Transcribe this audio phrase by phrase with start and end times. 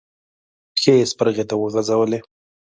[0.75, 2.19] پښې يې سپرغې ته وغزولې.